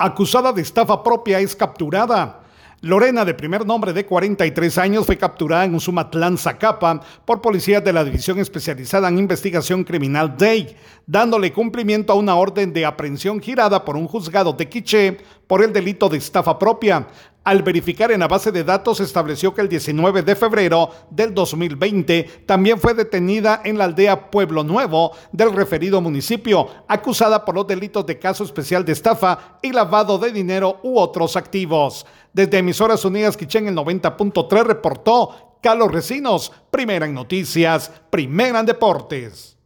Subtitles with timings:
[0.00, 2.40] acusada de estafa propia, es capturada.
[2.82, 7.92] Lorena, de primer nombre de 43 años, fue capturada en Usumatlán, Zacapa, por policías de
[7.92, 10.74] la División Especializada en Investigación Criminal DEI,
[11.06, 15.18] dándole cumplimiento a una orden de aprehensión girada por un juzgado de Quiché
[15.50, 17.08] por el delito de estafa propia.
[17.42, 22.44] Al verificar en la base de datos estableció que el 19 de febrero del 2020
[22.46, 28.06] también fue detenida en la aldea Pueblo Nuevo del referido municipio, acusada por los delitos
[28.06, 32.06] de caso especial de estafa y lavado de dinero u otros activos.
[32.32, 39.59] Desde Emisoras Unidas Quichén el 90.3 reportó Carlos Recinos, primera en noticias, primera en deportes.